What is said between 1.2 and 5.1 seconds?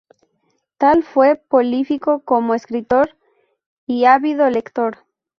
prolífico como escritor y ávido lector.